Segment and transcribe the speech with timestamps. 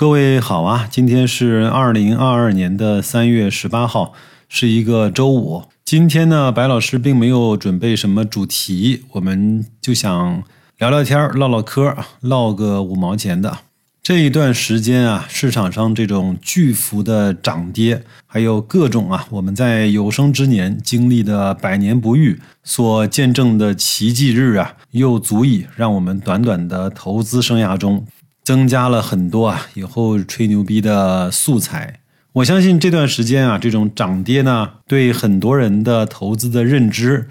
[0.00, 4.14] 各位好啊，今天是二零二二年的三月十八号，
[4.48, 5.64] 是一个周五。
[5.84, 10.42] 今天呢，白老师并没有准备什么主题，我们就想
[10.78, 13.58] 聊聊天唠唠嗑唠个五毛钱的。
[14.02, 28.06] 这一段时间啊，市场上这种巨幅的涨跌，还有各种啊，我们在有生之年经历的百年不遇所见证的奇迹日啊，又足以让我们短短的投资生涯中。
[28.42, 32.00] 增加了很多啊，以后吹牛逼的素材。
[32.34, 37.28] 我相信这段时间啊，这种涨跌呢，对很多人的投资的认知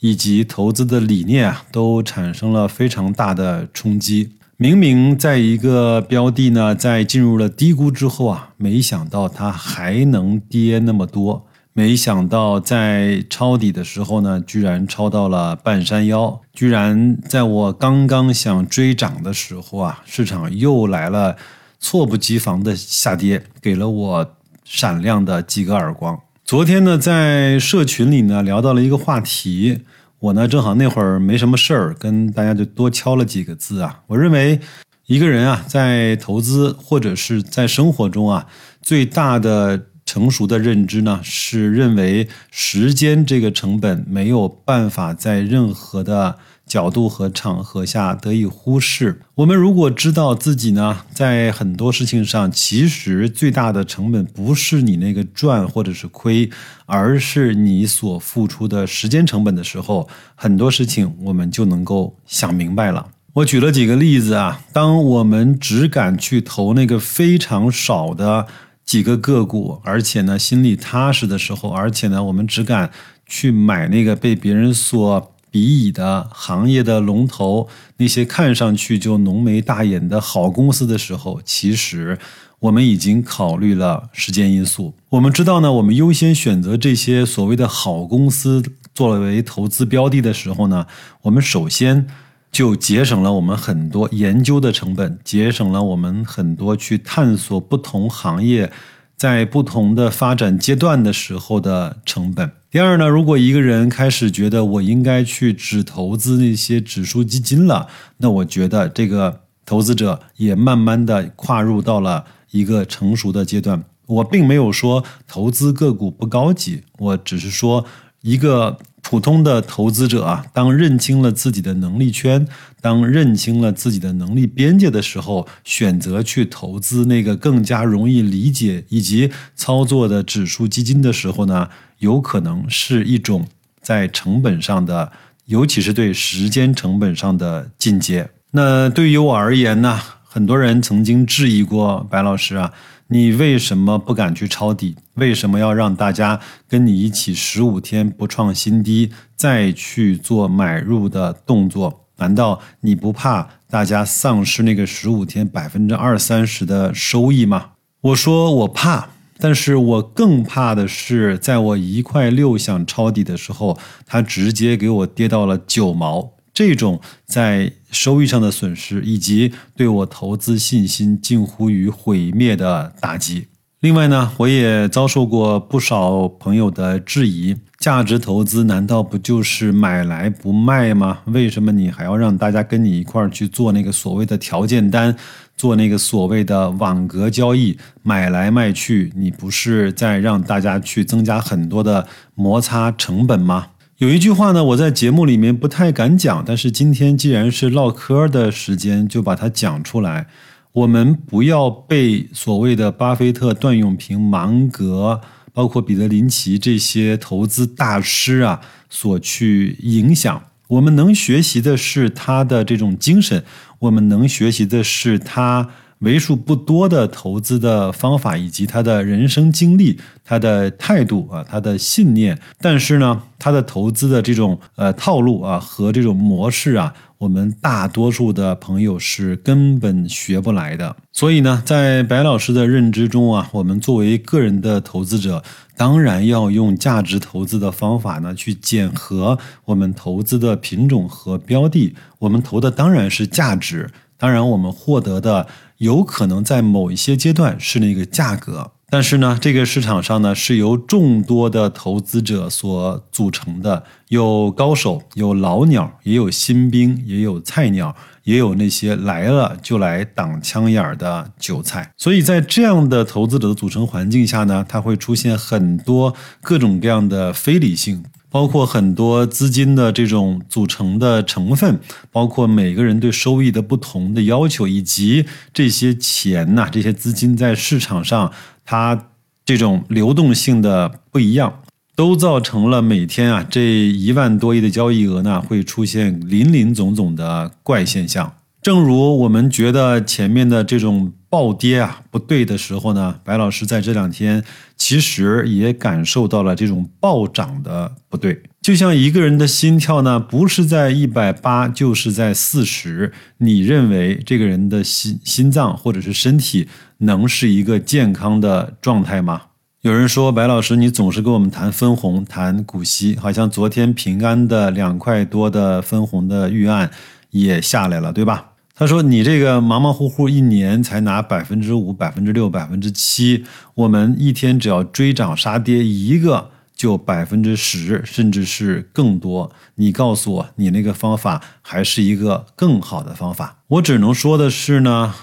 [0.00, 4.32] 以及投资的理念啊，都产生了非常大的冲击。
[4.58, 11.46] 明明在一个标的呢，在进入了低估之后啊，没想到它还能跌那么多。
[11.74, 21.34] 没想到在抄底的时候呢，居然抄到了半山腰，居然在我刚刚想追涨的时候啊，市场又来了
[21.80, 24.34] 猝不及防的下跌，给了我
[24.66, 26.20] 闪亮的几个耳光。
[26.44, 29.80] 昨天呢，在社群里呢聊到了一个话题，
[30.18, 34.00] 我呢正好那会儿没什么事儿，跟大家就多敲了几个字啊。
[34.08, 34.60] 我认为
[35.06, 38.46] 一个人啊，在投资或者是在生活中啊，
[38.82, 39.86] 最大的。
[40.12, 49.22] 成熟的认知呢，是认为时间这个成本没有办法在任何的角度和场合下得以忽视。
[49.36, 56.50] 我们如果知道自己呢，在很多事情上，其实最大的成本不是你那个赚或者是亏，
[56.84, 63.06] 而是你所付出的时间成本的时候，很多事情我们就能够想明白了。
[63.32, 68.46] 我举了几个例子啊，当我们只敢去投那个非常少的。
[68.84, 72.90] 几个个股，而且呢心里踏实的时候，而且呢我们只敢
[73.26, 82.18] 去买那个被别人所鄙夷的行业的龙头，那些看上去就浓眉大眼的好公司的时候，其实
[82.60, 84.94] 我们已经考虑了时间因素。
[85.10, 88.62] 我们知道呢，我们优先选择这些所谓的好公司
[88.94, 90.86] 作为投资标的的时候呢，
[91.22, 92.06] 我们首先。
[92.52, 98.70] 就节省了我们很多研究的成本，节省了我们很多去探索不同行业
[99.16, 102.52] 在不同的发展阶段的时候的成本。
[102.70, 113.82] 第二呢，如果一个人开始觉得我应该去只投资那些指数基金了，那我觉得这个投资者也慢慢的跨入到了一个成熟的阶段。
[114.06, 117.86] 我并没有说投资个股不高级，我只是说
[118.20, 118.78] 一个。
[119.12, 122.48] 普通的投资者啊，当认清了自己的能力圈，
[122.80, 131.68] 当认清了自己的能力边界的时候，选择去投资那个更加容易理解以及操作的指数基金的时候呢，
[131.98, 133.46] 有可能是一种
[133.82, 135.12] 在成本上的，
[135.44, 138.30] 尤其是对时间成本上的进阶。
[138.52, 140.00] 那对于我而言呢，
[140.34, 142.72] 很多人曾经质疑过白老师啊。
[143.08, 144.96] 你为什么不敢去抄底？
[145.16, 152.06] 为什么要让大家跟你一起十五天不创新低，再去做买入的动作？
[152.16, 157.72] 难道你不怕大家丧失那个十五天百分之二三十的收益吗？
[158.00, 166.31] 我说我怕，但是我更怕的是，在我一块六想抄底的时候，它直接给我跌到了九毛。
[166.54, 173.48] 这种在收益上的损失，以及对我投资信心近乎于毁灭的打击。
[173.80, 181.18] 另外呢，我也遭受过不少朋友的质疑：价值投资难道不就是买来不卖吗？
[181.24, 185.16] 为什么你还要让大家跟你一块儿去做那个所谓的条件单，
[185.56, 189.12] 做那个所谓的网格交易，买来卖去？
[189.16, 193.70] 你不是在让大家去增加很多的摩擦成本吗？
[194.02, 200.26] 有一句话呢，我在节目里面不太敢讲，但是今天既然是唠嗑的时间，就把它讲出来。
[200.72, 205.20] 我们不要被所谓的巴菲特、段永平、芒格，
[205.52, 210.42] 包括彼得林奇这些投资大师啊所去影响。
[210.66, 213.44] 我们能学习的是他的这种精神，
[213.78, 215.68] 我们能学习的是他。
[216.02, 230.94] 为数不多的投资的方法，以及他的人生经历、他的态度啊、他的信念，但是呢，他的投资的这种呃套路啊和这种模式啊，我们大多数的朋友是根本学不来的。
[231.12, 235.42] 所以呢，在白老师的认知中啊，我们作为个人的投资者，
[235.76, 241.94] 当然要用价值投资的方法呢，去检核我们投资的品种和标的。
[242.18, 243.90] 我们投的当然是价值，
[244.22, 245.48] 当然我们获得的。
[245.78, 261.92] 有可能在某一些阶段是那个价格，但是呢，这个市场上呢是由众多的投资者所组成的，有高手，有老鸟，也有新兵，也有菜鸟，也有那些来了就来挡枪眼儿的韭菜。
[261.96, 268.04] 所以在这样的投资者的组成环境下呢，它会出现很多各种各样的非理性。
[268.32, 271.78] 包括很多资金的这种组成的成分，
[272.10, 278.32] 包括每个人对收益的不同的要求，以及这些钱呐，这些资金在市场上
[278.64, 279.08] 它
[279.44, 281.60] 这种流动性的不一样，
[281.94, 288.32] 都造成了每天啊这一万多亿的交易额呢会出现林林总总的怪现象。
[288.62, 294.44] 正如我们觉得前面的这种暴跌啊不对的时候呢，白老师在这两天
[294.76, 298.42] 其实也感受到了这种暴涨的不对。
[298.60, 306.68] 就像一个人的心跳呢，不是在一百八，就是在四十，你认为这个人的心心脏或者是身体
[306.98, 309.40] 能是一个健康的状态吗？
[309.80, 316.90] 有人说白老师，你总是跟我们谈分红、谈股息，好像昨天平安的两块多的分红的预案
[317.30, 318.51] 也下来了，对吧？
[318.74, 329.52] 他说：“你这个忙忙乎乎一年才拿百分之五、百分之六、百分之七，我们一天只要追涨杀跌一个就百分之十，甚至是更多。
[329.74, 333.58] 你告诉我，你那个方法还是一个更好的方法？
[333.68, 335.14] 我只能说的是呢，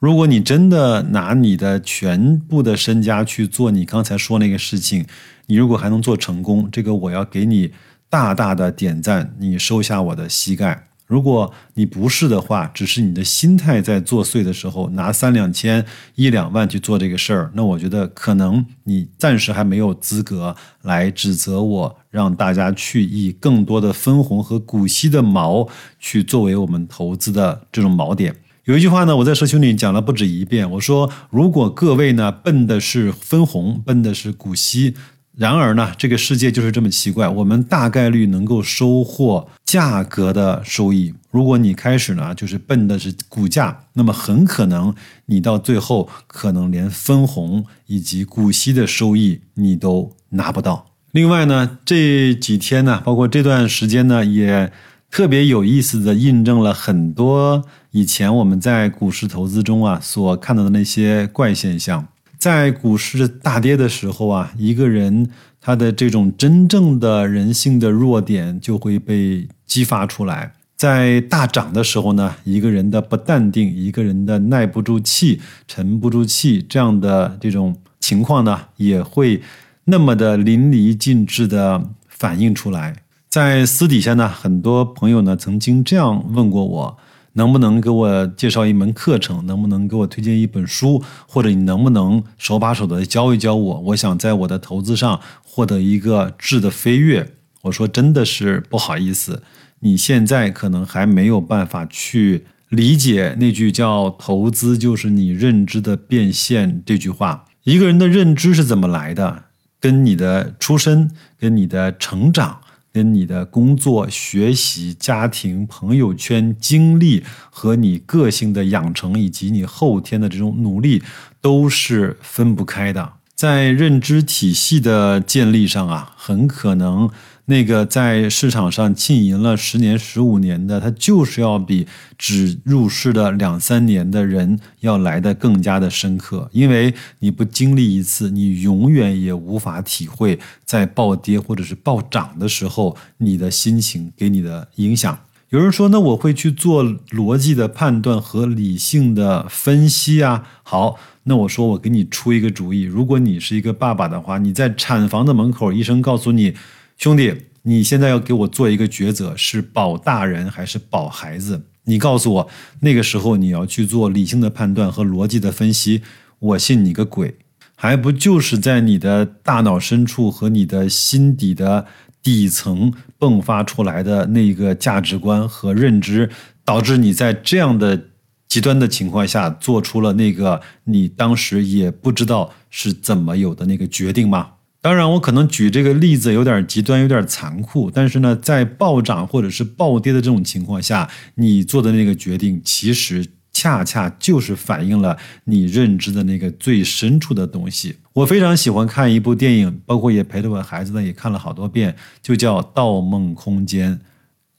[0.00, 5.06] 如果你真的拿你的全部的身家去做你刚才说那个事情，
[5.46, 7.70] 你如果还能做成功，这个我要给你
[8.10, 15.84] 大大的点赞，你收下我的膝盖。”如果你不是的话，只是你的心态在作祟的时候，拿三两千、
[16.16, 25.68] 一两万去做这个事儿，那我觉得可能你暂时还没有资格来指责我，让大家去以更多的分红和股息的锚
[26.00, 28.34] 去作为我们投资的这种锚点。
[28.64, 34.94] 有一句话呢，我在社群里讲了不止一遍，我说如果各位呢奔的是分红，奔的是股息。
[35.36, 41.12] 然而呢，这个世界就是这么奇怪，我们大概率能够收获价格的收益。
[41.30, 44.94] 如果你开始呢，就是奔的是股价，那么很可能
[45.26, 50.86] 你到最后可能连分红以及股息的收益你都拿不到。
[51.10, 54.72] 另外呢，这几天呢，包括这段时间呢，也
[55.10, 62.06] 特别有意思的印证了很多以前我们在股市投资中啊所看到的那些怪现象。
[62.46, 65.28] 在股市大跌的时候啊，一个人
[65.60, 79.42] 他的这种真正的人性的弱点就会被激发出来；在大涨的时候呢，一个人的不淡定，一个人的耐不住气、沉不住气，这样的这种情况呢，也会
[79.86, 82.94] 那么的淋漓尽致的反映出来。
[83.28, 86.96] 在私底下呢，很多朋友呢曾经这样问过我。
[87.36, 89.46] 能不能给我介绍一门课程？
[89.46, 91.02] 能不能给我推荐一本书？
[91.26, 93.80] 或者你能不能手把手的教一教我？
[93.80, 97.32] 我想在我的投资上获得一个质的飞跃。
[97.62, 99.42] 我说真的是不好意思，
[99.80, 107.44] 你现在可能还没有办法去理解那句叫“投资就是你认知的变现”这句话。
[107.64, 109.44] 一个人的认知是怎么来的？
[109.78, 112.60] 跟你的出身，跟你的成长。
[112.96, 121.02] 跟你的工作、学习、家庭、朋友圈经历和你个性的养成，以及你后天的这种努力，
[121.42, 123.12] 都是分不开的。
[123.34, 127.10] 在认知体系的建立上啊，很可能。
[127.48, 131.86] 那个在市场上浸淫了十年、十五年的，他就是要比
[132.18, 136.48] 只入市的两三年的人要来的更加的深刻。
[136.52, 145.16] 因为你不经历一次，你永远也无法体会在暴跌或者是暴涨的时候，你的心情给你的影响。
[145.50, 150.42] 有人说，那我会去做逻辑的判断和理性的分析啊。
[150.64, 156.54] 好，那我说我给你出一个主意，如果你是一个爸爸的话，你在产房的门口，医生告诉你。
[156.96, 161.66] 兄弟，你现在要给我做一个抉择，是保大人还是保孩子？
[161.84, 162.48] 你告诉我，
[162.80, 166.02] 那个时候你要去做理性的判断和逻辑的分析，
[166.38, 167.36] 我信你个鬼！
[167.74, 171.86] 还不就是在你的大脑深处和你的心底的
[172.22, 176.30] 底层迸发出来的那个价值观和认知，
[176.64, 178.06] 导致你在这样的
[178.48, 184.52] 极端的情况下做出了那个你当时也不知道是怎么有的那个决定吗？
[184.86, 187.90] 当然，我可能举这个例子有点极端，有点残酷。
[187.90, 197.96] 但是呢，在暴涨或者是暴跌的这种情况下，你做的那个决定，其实恰恰就是反映了你认知的那个最深处的东西。
[198.12, 203.92] 我非常喜欢看一部电影，包括也陪着我孩子呢，也看了好多遍，就叫《盗梦空间》。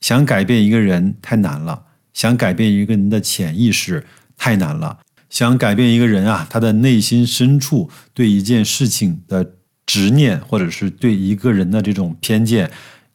[0.02, 4.06] 想改变一个人太难了，想改变一个人的潜意识
[4.36, 9.54] 太难了，想改变一个人啊，他的内心深处对一件事情的。
[9.88, 12.70] 执念，或者是对一个人的这种偏见，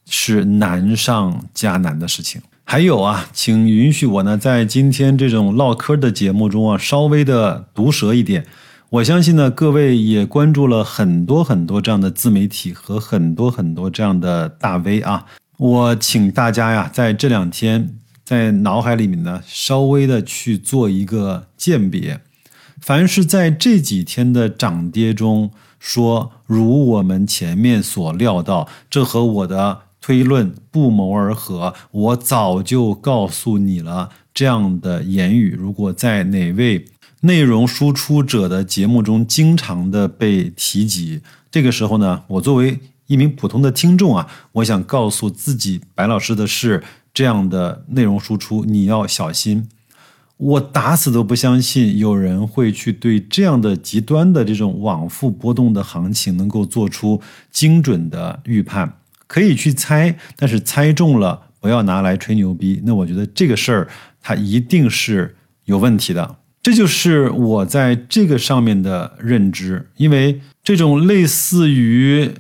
[0.07, 2.41] 是难上加难的事情。
[2.65, 8.47] 还有啊，请允许我呢，在今天这种唠嗑的节目中啊，稍微的毒舌一点。
[8.89, 15.27] 我相信呢，各位也关注了很多很多这样的自媒体和很多很多这样的大 V 啊。
[15.59, 22.21] 我请大家呀，在这两天在脑海里面呢，稍微的去做一个鉴别。
[22.81, 25.51] 凡是在这几天的涨跌中
[25.83, 29.81] 说，如我们前面所料到，这和我的。
[30.05, 34.11] 推论不谋而合，我早就告诉你了。
[34.35, 36.85] 这样的言语，如果在哪位
[37.21, 41.21] 内容输出者的节目中经常的被提及，
[41.53, 46.83] 这个时候呢，我作为一名普通的听众啊，我想告诉自己，白老师的是
[47.15, 49.69] 这样的内容输出，你要小心。
[50.43, 57.21] 我打死都不相信有人会去对这样的极端的这种往复波动的行情能够做出
[57.53, 58.99] 精准的预判。
[59.29, 62.83] 可以去猜，但是猜中了不要拿来吹牛逼。
[62.85, 63.89] 那我觉得这个事儿
[64.21, 66.37] 它一定是有问题的。
[66.61, 69.89] 这就是我在这个上面的认知。
[69.97, 72.31] 因为这种类似于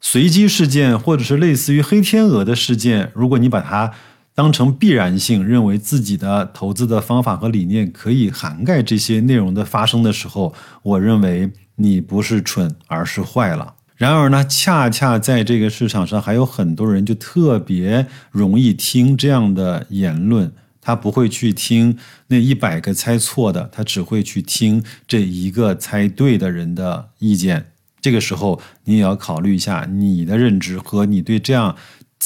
[0.00, 3.92] 随机事件，或者是类似于黑天鹅的事件，如果你把它
[4.34, 13.74] 当成必然性，认为自己的投资的方法和理念可以涵盖这些内容的发生的时候，我认为你不是蠢，而是坏了。
[13.96, 20.50] 然而呢，恰恰在这个市场上，还有很多人就特别容易听这样的言论，
[20.80, 27.66] 他不会去听那一百个猜错的，他只会去听这一个猜对的人的意见。
[28.00, 31.76] 这个时候，你也要考虑一下你的认知和你对这样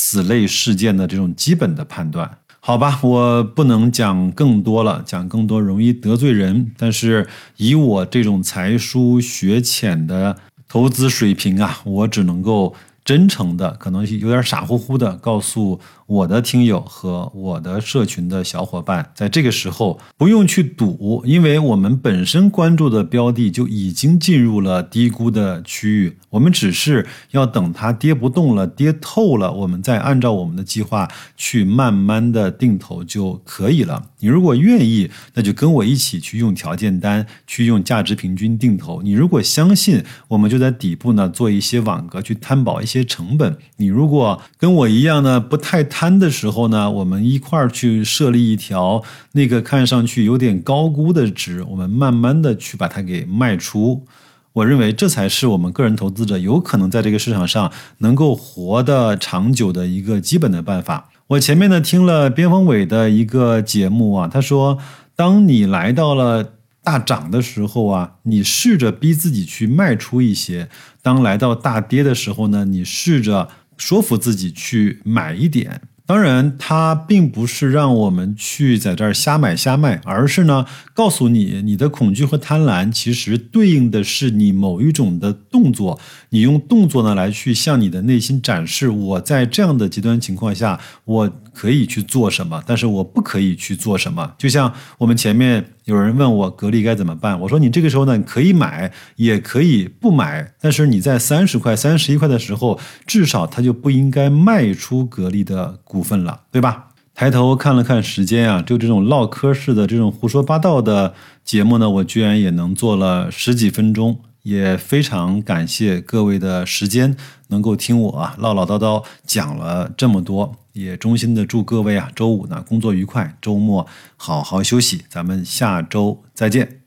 [0.01, 2.39] 此类事件的这种基本的判断。
[2.61, 6.71] 好吧，我不能讲更多了，讲更多容易得罪人。
[6.77, 7.27] 但是
[7.57, 10.37] 以我这种才疏学浅的。
[10.69, 12.75] 投资水平啊，我只能够
[13.05, 15.81] 真诚的，可能有点傻乎乎的告诉。
[16.09, 34.03] 我的听友和我的社群的小伙伴，在这个时候不用去赌，因为我们本身关注的标的就已经进入了低估的区域，我们只是要等它跌不动了、跌透了，我们再按照我们的计划去慢慢的定投就可以了。
[34.21, 39.03] 你如果愿意，那就跟我一起去用条件单，去用价值平均定投。
[39.03, 43.55] 你如果相信，我们就在底部呢做一些网格去摊薄一些成本。
[43.77, 45.87] 你如果跟我一样呢，不太。
[46.01, 49.03] 贪的时候呢，我们一块儿去设立一条
[49.33, 54.07] 那个看上去有点高估的值，我们慢慢的去把它给卖出。
[54.53, 61.11] 我认为这才是我们个人投资者有可能在这个市场上能够活得长久的一个基本的办法。
[61.27, 64.79] 我前面呢听了边锋伟的一个节目啊，他说，
[65.17, 66.53] 当你来到了
[66.85, 70.69] 大涨的时候啊，你试着逼自己去卖出一些；
[71.03, 73.49] 当来到大跌的时候呢，你试着。
[73.79, 86.01] 说服自己去买一点，当然，它并不是让我们去在这儿瞎买瞎卖，而是呢，告诉你，你的恐惧和贪婪其实对应的是你某一种的动作，
[86.31, 91.31] 你用动作呢来去向你的内心展示，我在这样的极端情况下，我。
[91.59, 94.33] 可以去做什么，但是我不可以去做什么。
[94.39, 100.53] 就像我们前面有人问我格力该怎么办，我说你这个时候呢，可以买，也可以不买。
[100.61, 106.85] 但是你在三十块、三十一块的时候，至少它就不应该卖出格力的股份了，对吧？
[107.13, 111.13] 抬头看了看时间啊，就这种唠嗑式的、这种胡说八道的
[111.45, 114.21] 节目呢，我居然也能做了十几分钟。
[114.45, 117.15] 也非常感谢各位的时间，
[117.49, 123.87] 能够听我啊唠唠叨叨讲了这么多，也衷心的祝各位啊周五呢工作愉快，周末
[124.17, 126.78] 好好休息，咱们下周再见。